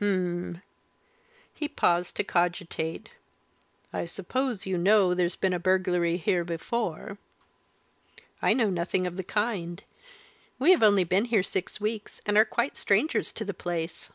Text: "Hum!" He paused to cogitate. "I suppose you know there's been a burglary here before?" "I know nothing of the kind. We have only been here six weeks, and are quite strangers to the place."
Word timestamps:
"Hum!" 0.00 0.60
He 1.54 1.68
paused 1.68 2.16
to 2.16 2.24
cogitate. 2.24 3.10
"I 3.92 4.06
suppose 4.06 4.66
you 4.66 4.76
know 4.76 5.14
there's 5.14 5.36
been 5.36 5.52
a 5.52 5.60
burglary 5.60 6.16
here 6.16 6.42
before?" 6.42 7.16
"I 8.42 8.54
know 8.54 8.70
nothing 8.70 9.06
of 9.06 9.16
the 9.16 9.22
kind. 9.22 9.84
We 10.58 10.72
have 10.72 10.82
only 10.82 11.04
been 11.04 11.26
here 11.26 11.44
six 11.44 11.80
weeks, 11.80 12.20
and 12.26 12.36
are 12.36 12.44
quite 12.44 12.76
strangers 12.76 13.30
to 13.34 13.44
the 13.44 13.54
place." 13.54 14.10